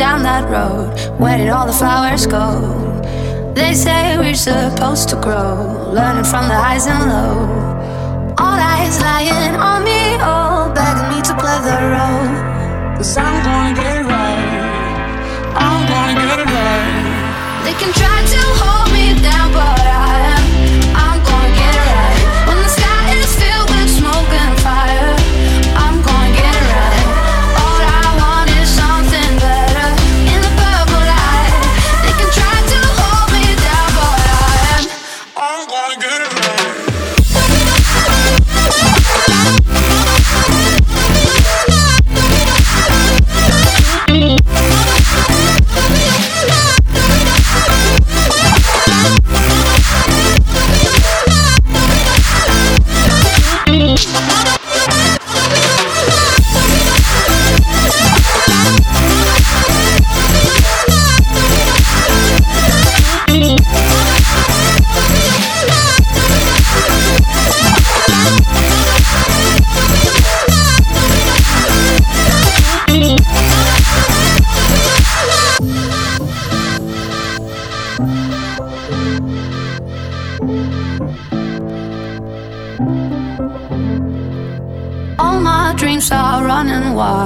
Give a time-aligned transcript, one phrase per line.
[0.00, 0.88] down that road.
[1.20, 2.46] Where did all the flowers go?
[3.54, 8.34] They say we're supposed to grow, learning from the highs and lows.
[8.40, 12.28] All eyes lying on me, all begging me to play the role.
[12.96, 15.52] Cause I'm gonna get it right.
[15.66, 17.62] I'm gonna get it right.
[17.64, 20.09] They can try to hold me down, but I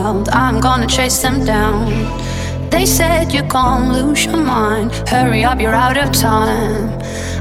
[0.05, 1.89] wild, I'm gonna chase them down.
[2.71, 4.93] They said you can't lose your mind.
[5.09, 6.89] Hurry up, you're out of time.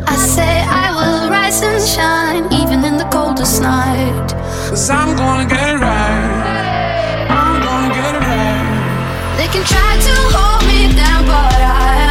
[0.08, 4.28] I say I will rise and shine, even in the coldest night.
[4.70, 7.28] Cause I'm gonna get it right.
[7.42, 9.36] I'm gonna get it right.
[9.38, 12.03] They can try to hold me down, but I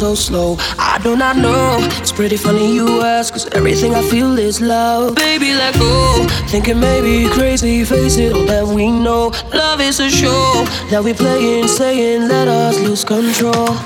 [0.00, 0.56] so slow.
[0.78, 1.76] I do not know.
[2.00, 5.14] It's pretty funny you ask, cause everything I feel is love.
[5.14, 6.26] Baby, let go.
[6.48, 9.30] Thinking maybe crazy, face it, all that we know.
[9.52, 13.76] Love is a show that we play and saying, let us lose control.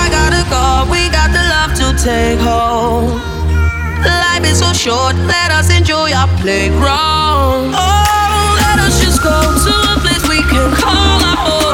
[0.00, 3.22] I got a call, we got the love to take home.
[4.02, 7.78] Life is so short, let us enjoy our playground.
[7.78, 11.67] Oh, let us just go to a place we can call our home.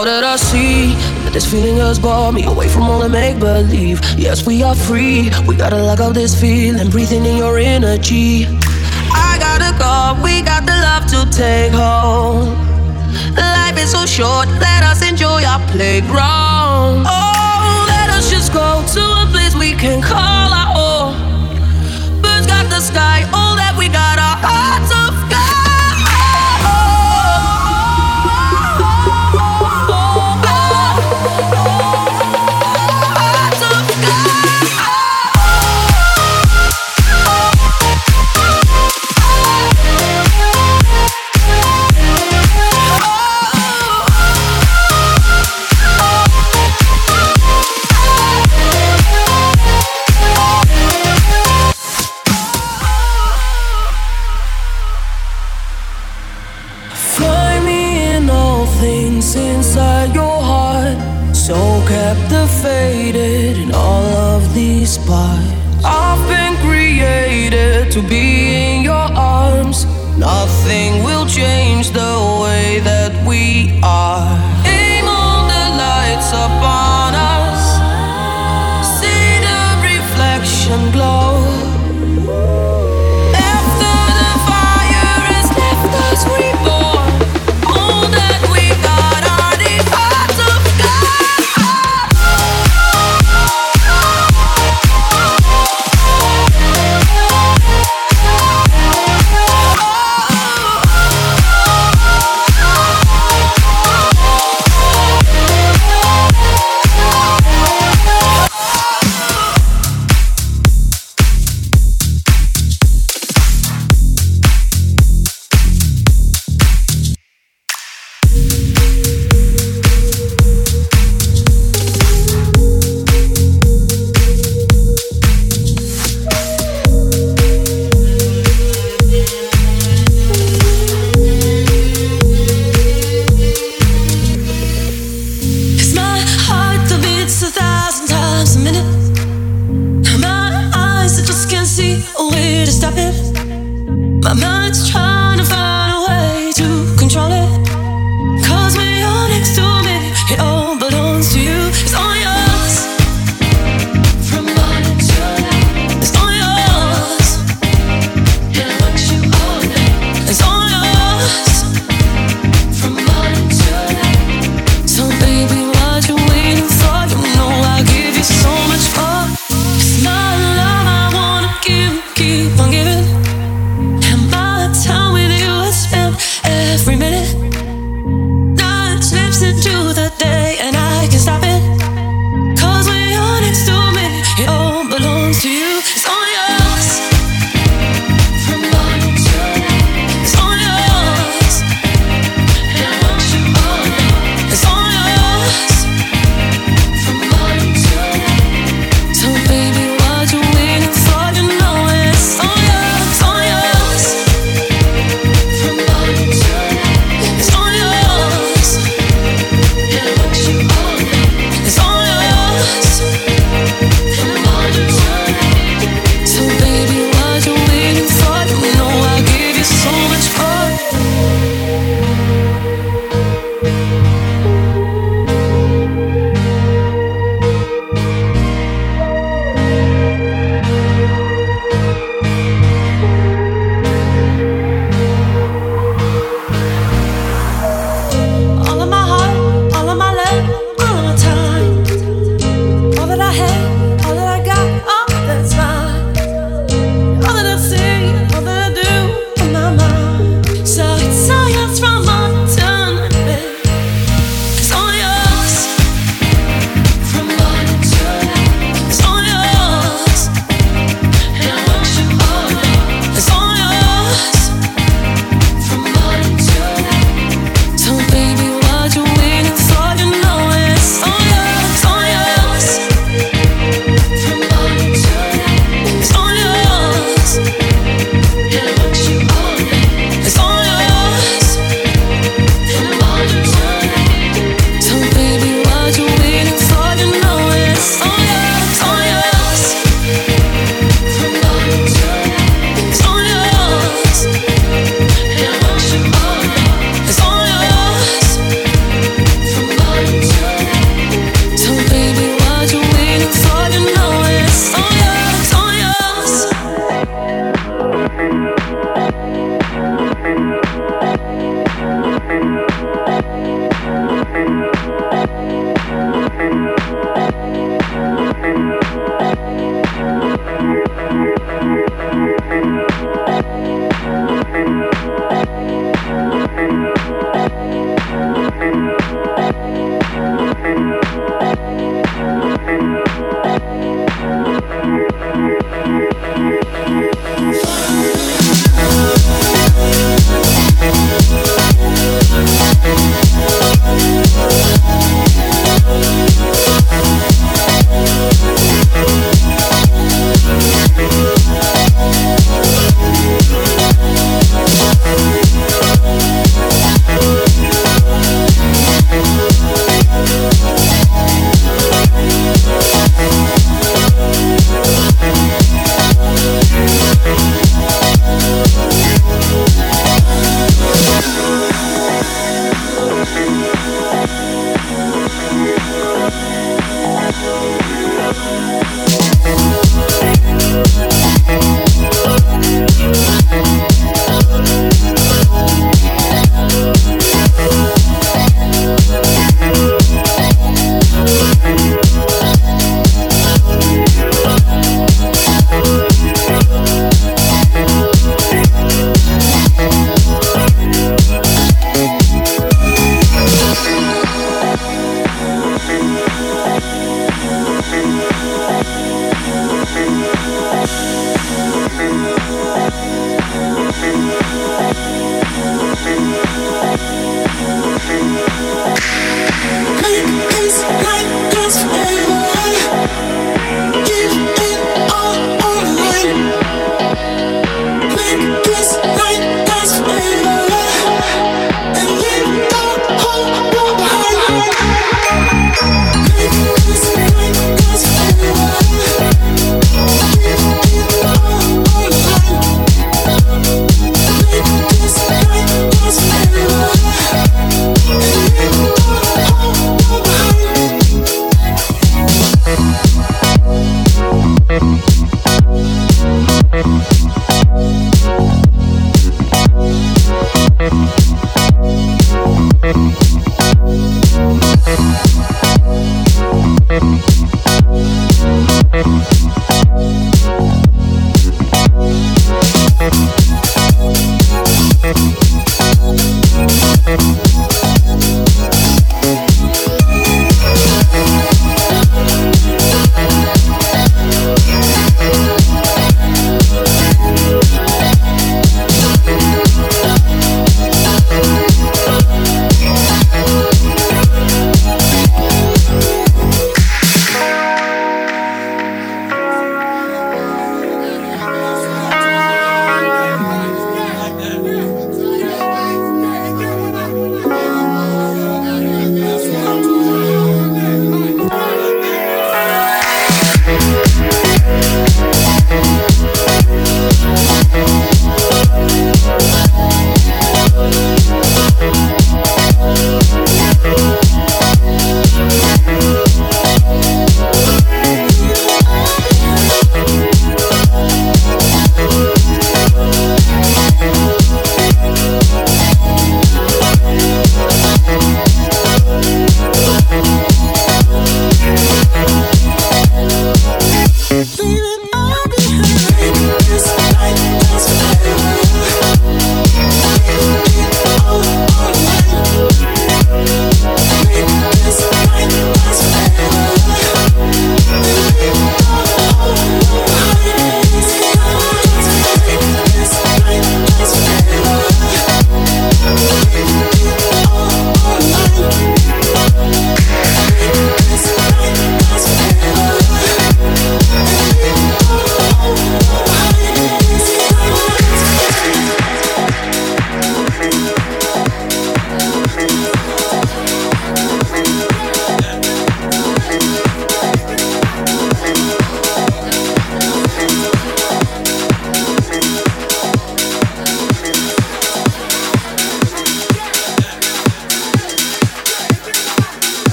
[0.00, 3.38] Now that I see that this feeling has brought me away from all the make
[3.38, 4.00] believe.
[4.16, 5.28] Yes, we are free.
[5.46, 8.46] We gotta lock up this feeling, breathing in your energy.
[9.12, 12.56] I got a car, we got the love to take home.
[13.36, 17.04] Life is so short, let us enjoy our playground.
[17.04, 21.12] Oh, let us just go to a place we can call our own.
[22.22, 24.09] Birds got the sky, all that we got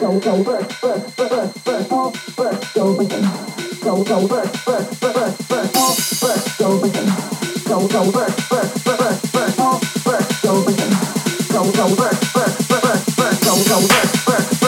[0.00, 1.60] Go, go, work, work, work, work,
[13.44, 14.59] go, go, work, work.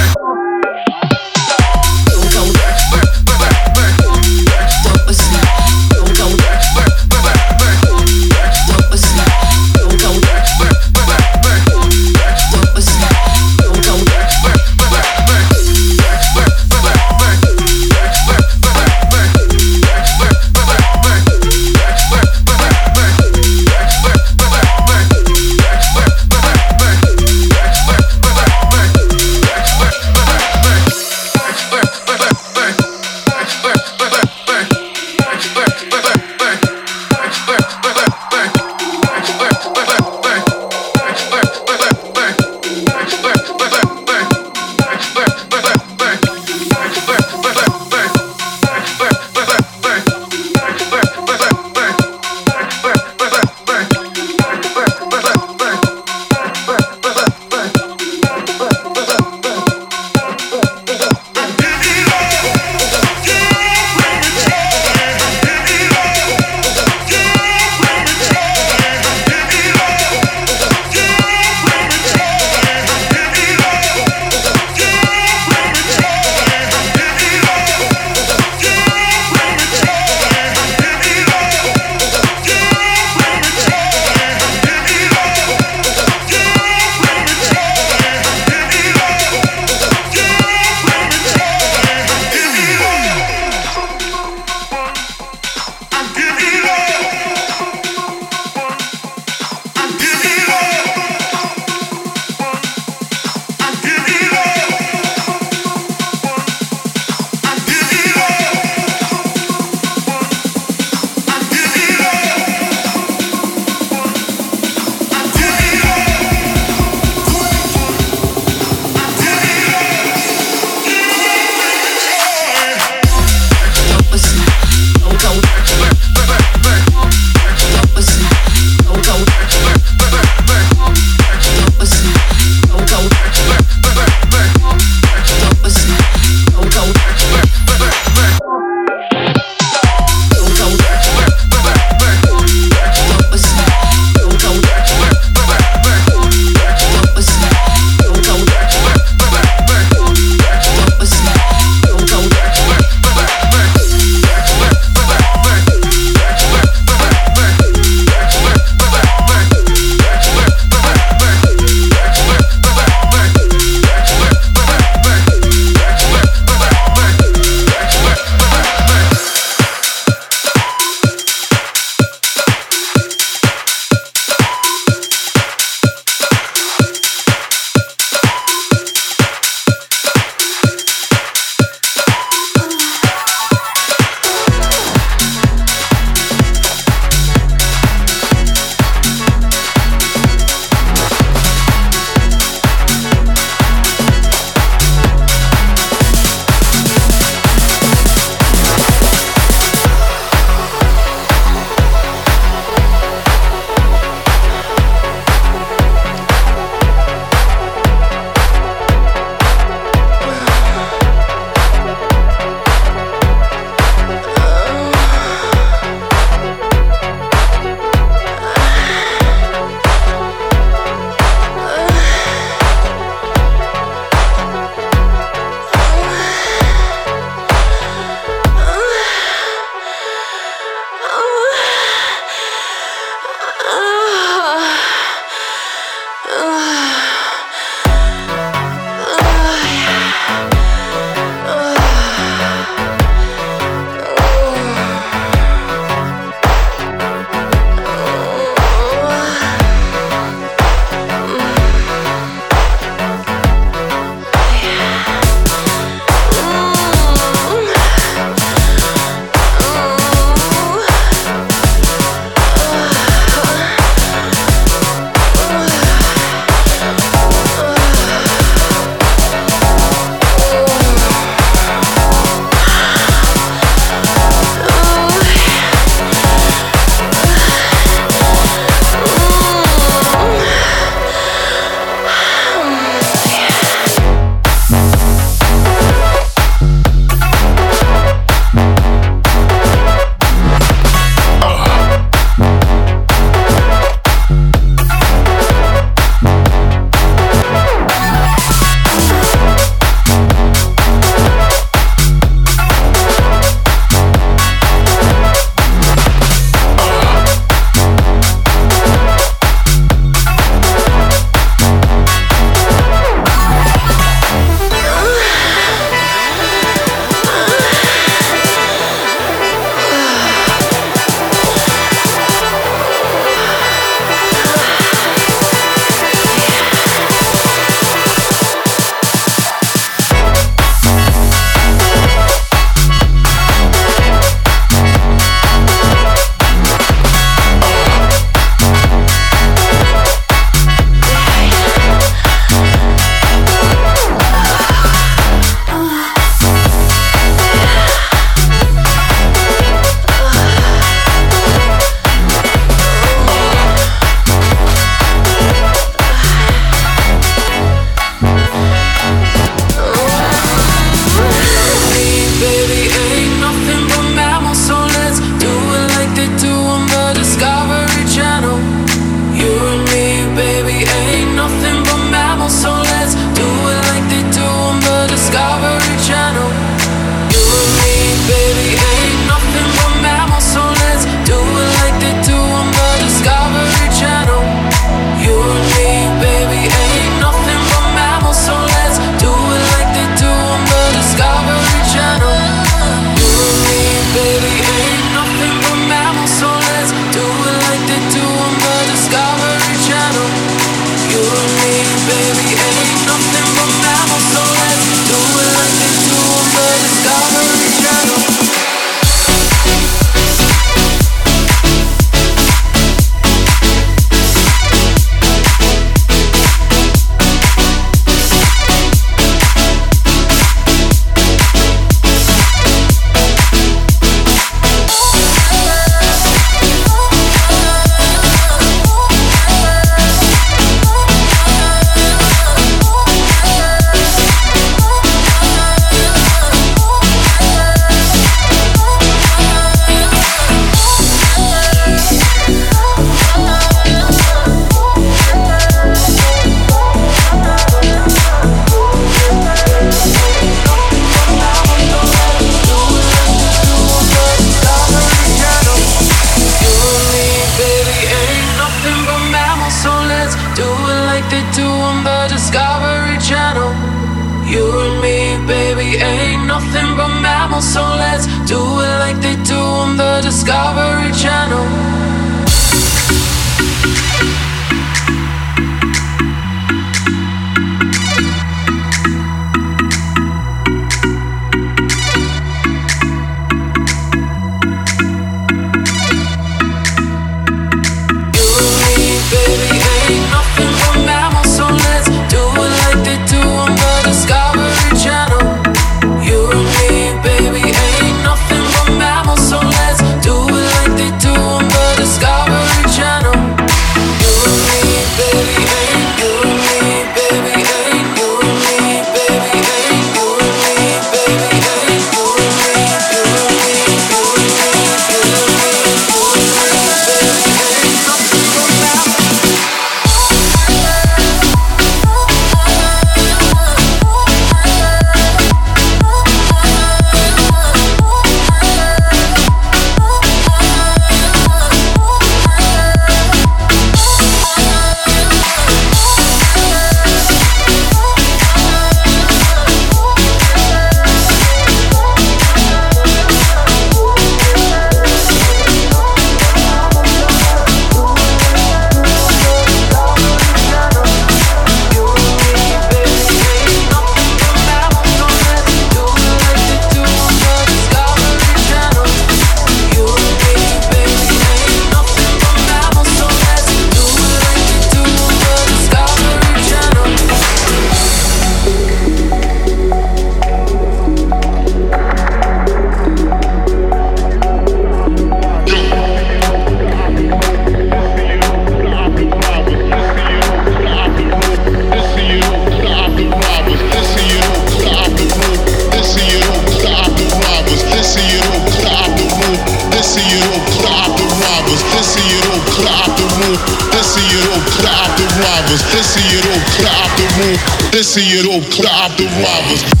[597.91, 600.00] This is your old club, the robbers.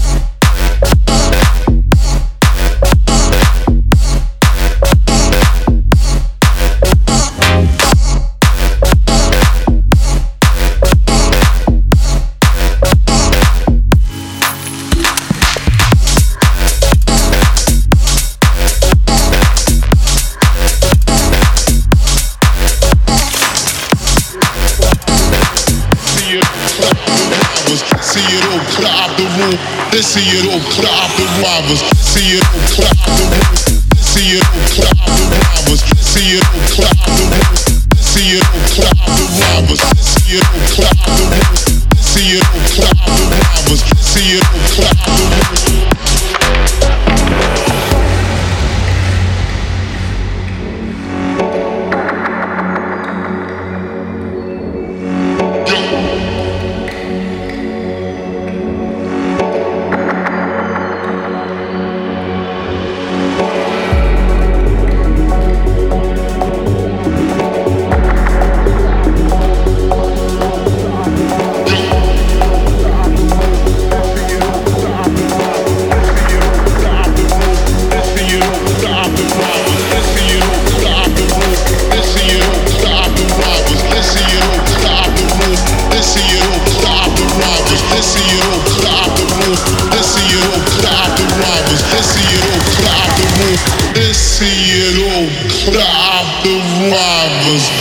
[97.51, 97.80] because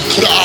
[0.00, 0.35] crowd.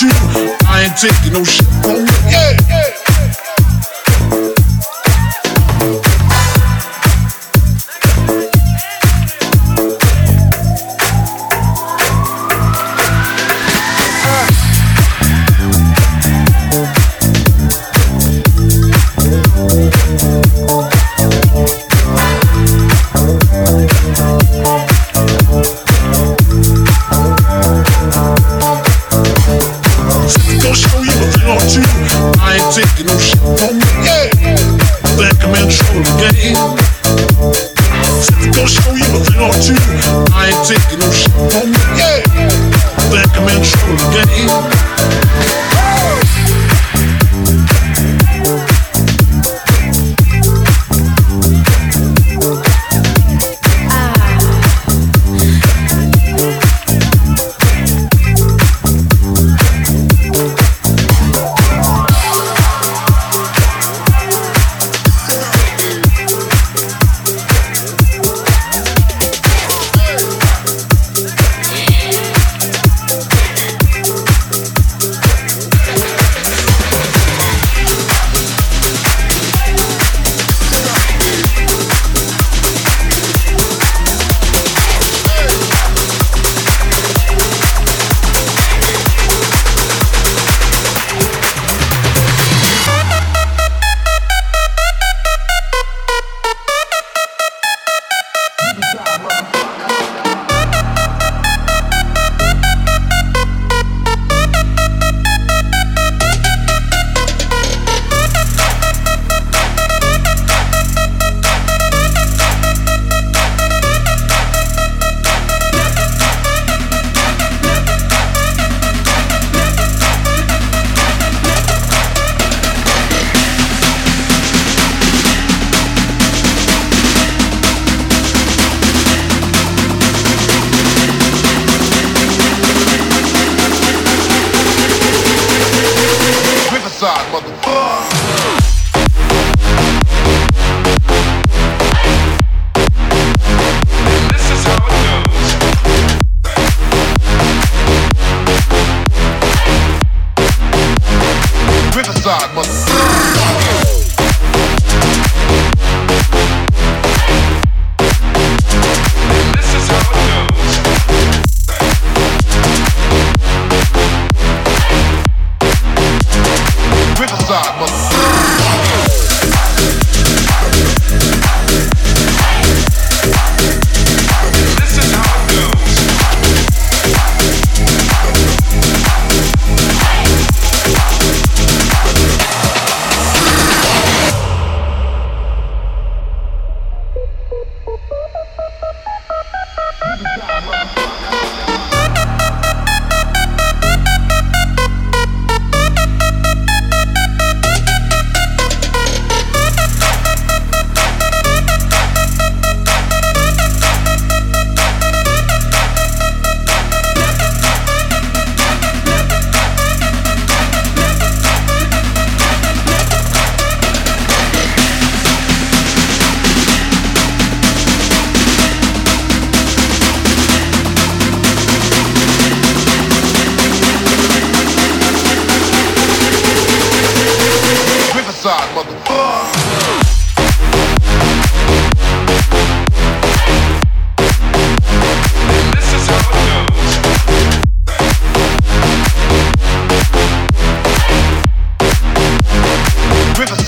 [0.00, 0.08] you.
[0.66, 2.30] I ain't taking no shit from you.
[2.30, 3.01] Yeah, yeah.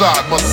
[0.04, 0.43] side, mother.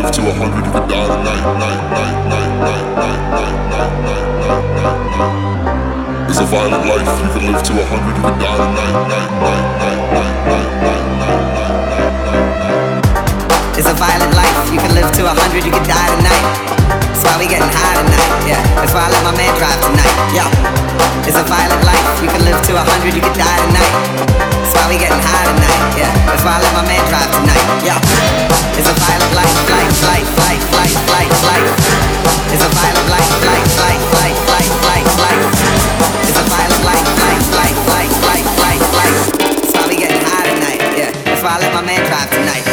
[0.00, 1.44] live till a hundred if you die tonight.
[1.44, 6.28] Night, night, night, night, night, night, night, night, night, night, night.
[6.30, 7.04] It's a violent life.
[7.20, 8.96] You can live to a hundred if you die tonight.
[9.44, 13.76] Night, night, night, night, night, night, night, night, night, night.
[13.76, 14.72] It's a violent life.
[14.72, 15.68] You can live to a hundred.
[15.68, 16.44] You can die tonight.
[17.12, 18.32] That's why we getting high tonight.
[18.48, 18.62] Yeah.
[18.80, 20.16] That's why I let my man drive tonight.
[20.32, 20.89] Yeah.
[21.26, 22.06] It's a violent life.
[22.22, 23.94] You can live to a hundred, you can die tonight.
[24.60, 25.82] That's why we getting high tonight.
[25.96, 27.66] Yeah, that's why I let my man drive tonight.
[27.82, 27.98] Yeah,
[28.76, 31.68] it's a violent life, life, life, life, life, life, life.
[32.52, 35.44] It's a violent life, life, life, life, life, life, life.
[36.28, 39.18] It's a violent life, life, life, life, life, life, life.
[39.38, 40.80] That's why we getting high tonight.
[40.98, 42.69] Yeah, that's why I let my man drive tonight.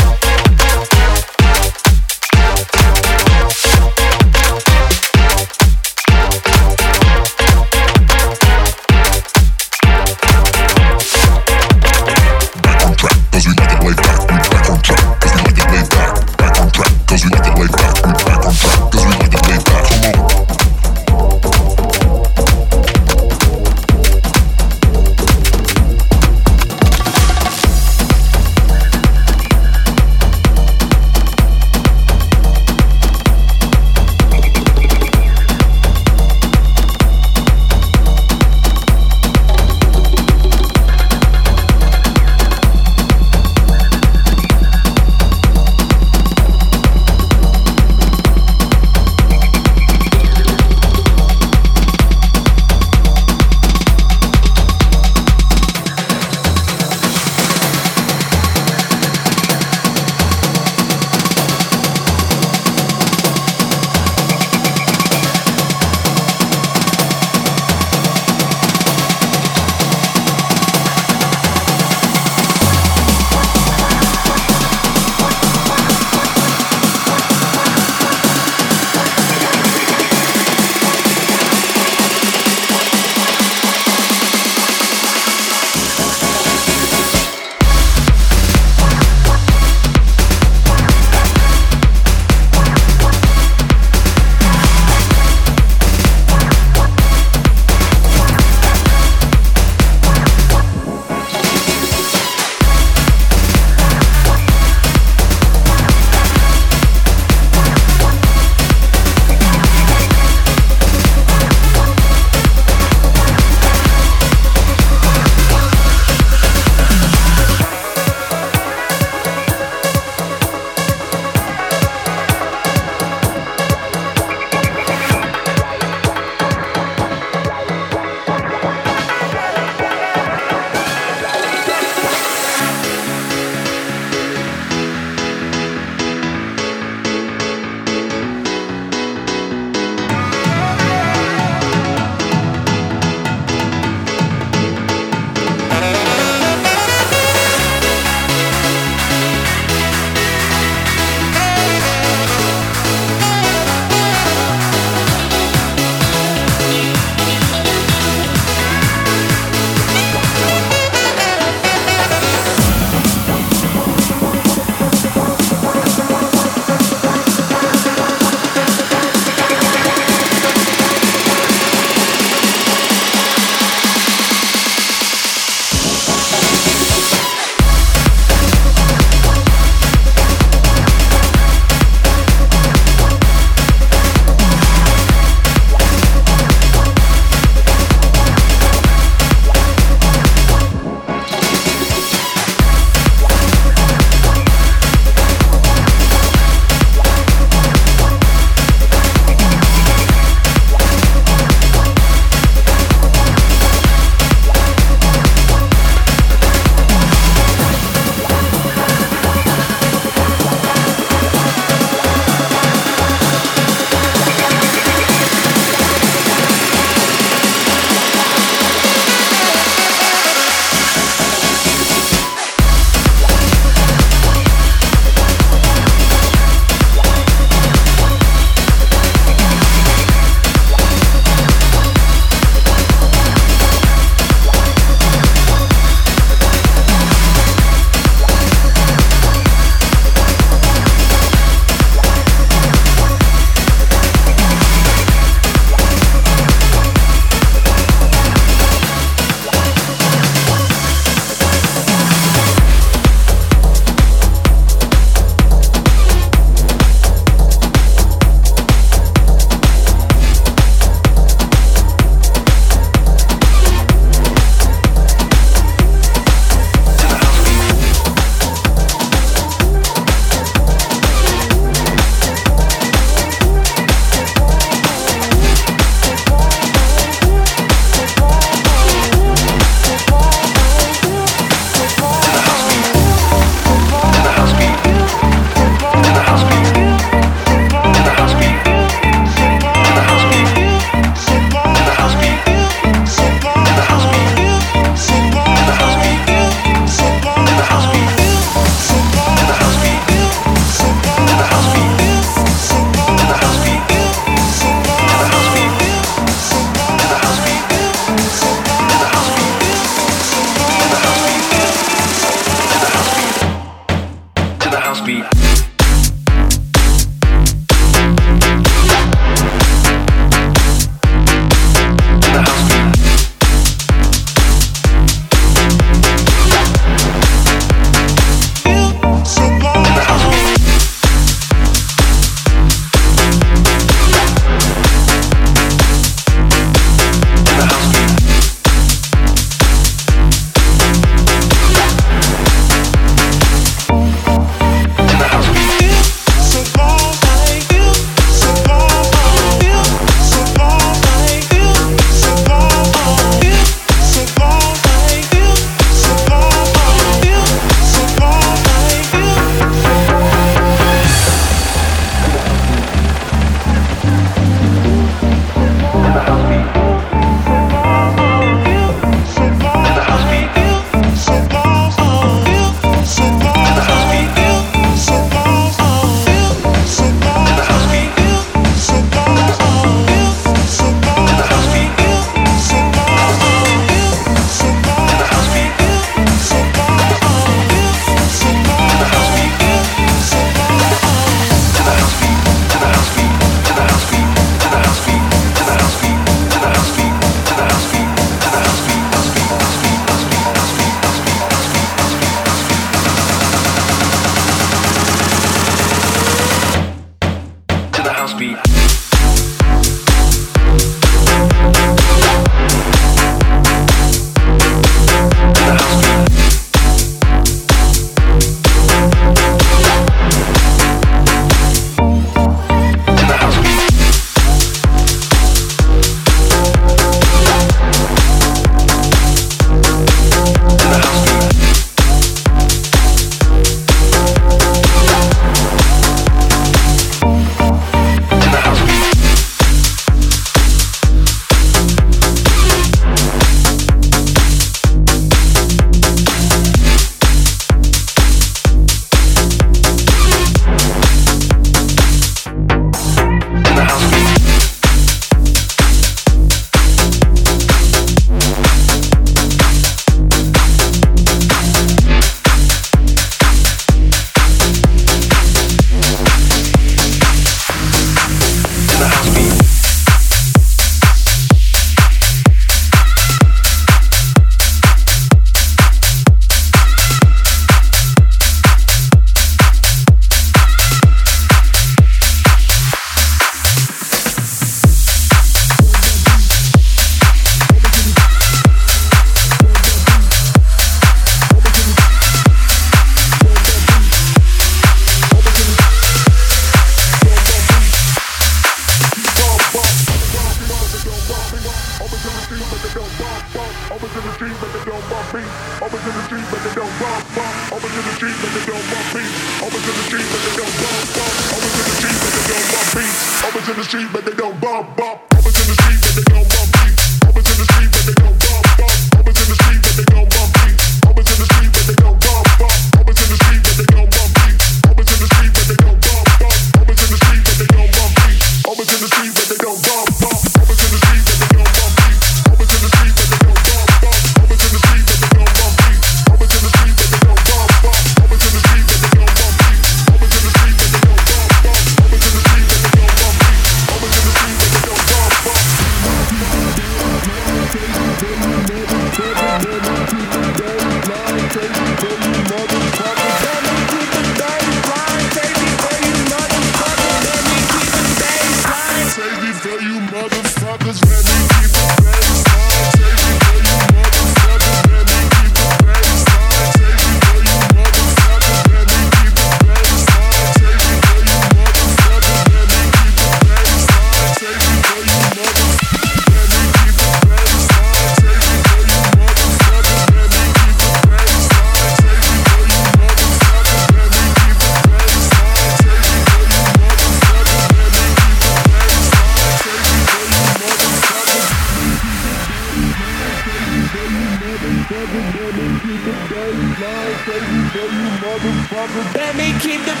[598.71, 600.00] Let me keep the